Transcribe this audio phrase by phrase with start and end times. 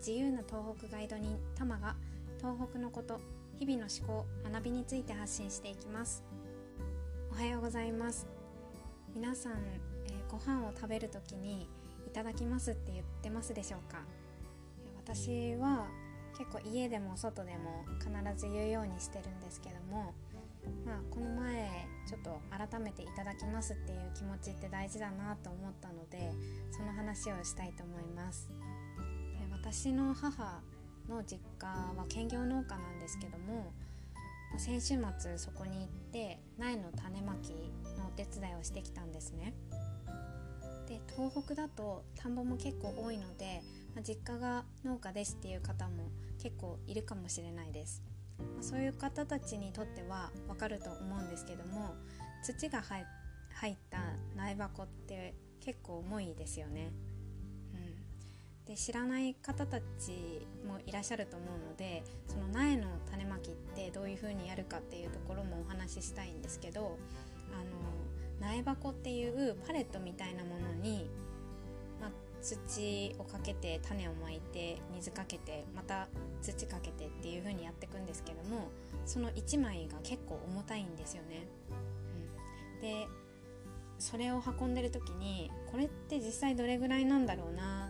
[0.00, 1.94] 自由な東北ガイド人タマが
[2.38, 3.20] 東北のこと
[3.58, 6.24] 日々の思考学びについて発信していきます。
[7.30, 8.26] おはようございます。
[9.14, 11.68] 皆さん、えー、ご飯を食べる時に
[12.06, 13.98] いただきますって言ってますでしょうか？
[15.04, 15.86] 私は
[16.38, 20.14] 結構家でも外でも必ず言うようにしてるんですけども
[20.86, 21.68] まあ、この前
[22.06, 26.32] ちょっと改めていただきますっていう気持ちって大事だなと思ったので
[26.70, 28.50] その話をしたいと思います。
[29.72, 30.60] 私の母
[31.08, 33.72] の実家は兼業農家なんですけども
[34.58, 37.50] 先週末そこに行って苗の種まき
[37.96, 39.54] のお手伝いをしてきたんですね
[40.88, 43.62] で東北だと田んぼも結構多いので、
[43.94, 46.08] まあ、実家が農家ですっていう方も
[46.42, 48.02] 結構いるかもしれないです
[48.56, 51.94] まそういう方たちにとってはわかると思うんですけども
[52.42, 53.98] 土が入った
[54.34, 56.90] 苗箱って結構重いですよね。
[58.70, 66.96] で知らない方たちもいらっしゃると思うのでその苗の種まきってどういう風にやるかっていうところもお話ししたいんですけど
[67.52, 71.10] あの苗箱っていうパレットみたいなものに
[72.00, 76.06] ま土をかけて種をまいて水かけてまた
[76.40, 78.68] 土かけてっていう風にやっていくんですけども
[79.04, 81.48] その1枚が結構重たいんですよね。
[82.76, 83.08] うん、で
[83.98, 87.89] それを運んでる時にこれって実際どれぐらいなんだろうなっ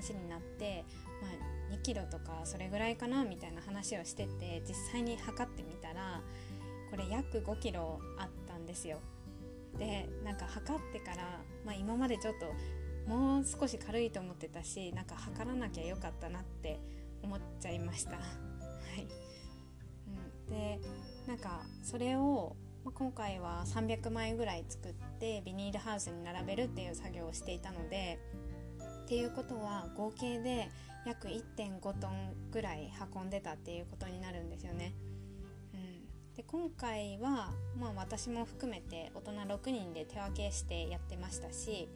[0.00, 0.84] 話になって、
[1.20, 6.22] まあ、2キロとかそれぐらいかなみたいな話をしてて実際に測ってみたら
[6.90, 8.98] これ約5キロあったんですよ。
[9.78, 11.16] でなんか測ってから、
[11.64, 12.46] まあ、今までちょっと
[13.08, 16.80] もう少し軽いと思ってたしなんか測らなきゃよかったなって
[17.22, 18.16] 思っちゃいました。
[18.16, 18.16] は
[18.96, 19.06] い
[20.48, 20.80] うん、で
[21.28, 28.18] なんかそれを、まあ、今回は300枚ぐらい作ってビニールハウスに並べるっていう作業をしていたので
[29.10, 30.70] っていうことは合計で
[31.04, 34.94] 約1.5トンぐらい運んでたっていうことになるんですよね。
[36.36, 41.88] で今回は、まあ、私も含めて大人6人で手分けしてやってましたし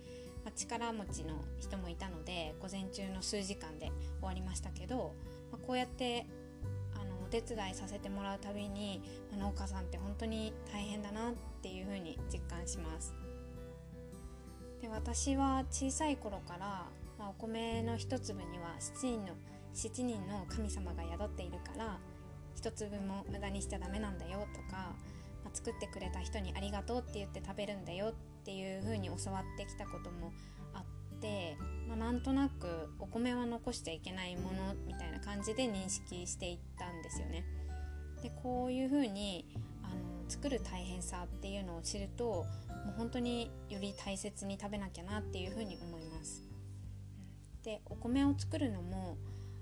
[0.44, 5.14] まあ、力持ちの人もいたので午前中の数時間で終わりましたけど、
[5.52, 6.26] まあ、こうやって
[7.00, 9.00] あのお手伝いさせてもらうたびに、
[9.30, 13.14] まあ、農家さんって本当に大変だなっていうふうに実感します。
[14.82, 16.84] で私は小さい頃から、
[17.18, 19.32] まあ、お米の一粒には7人の
[19.74, 21.98] 7人の神様が宿っているから
[22.54, 24.94] 一粒も無駄にしちゃダメなんだよとか、
[25.44, 28.12] まあ、作ってくれた人にありがとうって言って食べるんだよっ
[28.44, 30.32] ていう風に教わってきたことも
[30.74, 31.56] あって、
[31.88, 37.44] まあ、なんとなくお米は残しちゃいけないものみたいな感じで認識していったんですよね。
[38.22, 39.44] でこういう風に
[39.82, 39.94] あの
[40.28, 42.44] 作る大変さっていうのを知るとも
[42.92, 46.53] う本当により大切に食べなきゃなっていう風に思います。
[47.64, 49.16] でお米を作るのも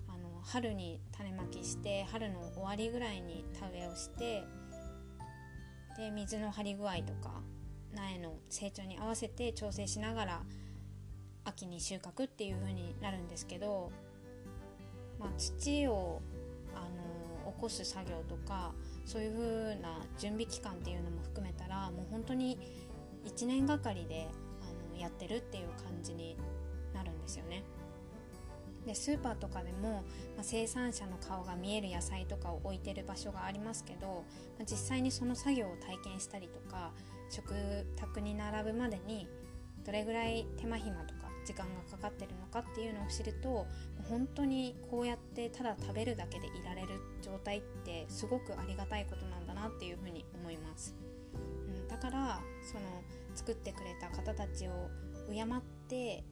[0.08, 4.42] あの春に種まきして春の終わりぐらいに田植えをして
[5.96, 7.42] で水の張り具合とか
[7.94, 10.42] 苗の成長に合わせて調整しながら
[11.44, 13.92] 秋に収穫っていう風になるんですけど、
[15.20, 16.20] まあ、土を
[16.74, 16.80] あ
[17.46, 18.72] の起こす作業とか
[19.04, 22.58] そういう風な準備期間っていうのも含めたらもう本当に
[23.26, 24.28] 1年がかりで
[24.62, 26.36] あのやってるっていう感じに
[26.94, 27.62] なるんですよね。
[28.86, 30.02] でスーパーとかでも、
[30.36, 34.24] まあ、生産者の顔が見える野菜とかを置いてる場所がありますけど、
[34.58, 36.92] まあ、実際にその作業を体験したりとか
[37.30, 37.54] 食
[37.96, 39.28] 卓に並ぶまでに
[39.84, 43.66] どれぐらい手間暇とか時間がかかってるのかっていうのを知ると
[44.08, 50.94] 本当にこうやってただ食べるだけでいられる状態ってすごくありがたいことなんだなっていうふうに思います、
[51.34, 52.80] うん、だからその
[53.34, 54.90] 作ってくれた方たちを
[55.28, 55.46] 敬っ、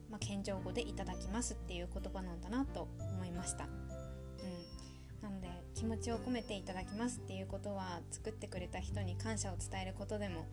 [0.09, 10.47] まあ、謙譲語でいただきますっていう言葉なんだなと思いました、うん、なので気持ちを込めていただきますっていうことは作ってくれた人に感謝を伝えることでも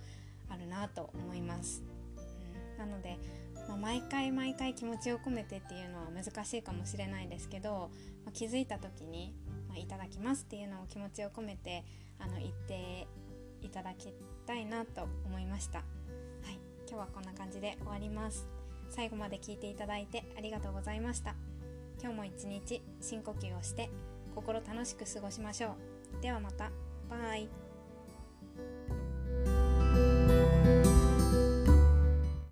[0.50, 1.82] あるなと思います、
[2.76, 3.18] うん、なので、
[3.68, 7.90] まあ、毎回毎回気持ちを込めてっていうのは難しいかもしれないですけど、
[8.24, 9.34] まあ、気づいた時に、
[9.68, 11.84] まあ、いただきますっていうのを気持ちを込めて
[12.18, 13.06] あの言って
[13.62, 14.12] いただき
[14.46, 15.82] たいなと思いました。
[16.88, 18.57] 今日はこんな感じで終わります。
[18.88, 21.34] 最後まで聞いていただいてありがとうございました。
[22.00, 23.90] 今日も一日深呼吸をして
[24.34, 25.74] 心楽しく過ごしましょ
[26.18, 26.22] う。
[26.22, 26.70] ではまた。
[27.10, 27.67] バイ。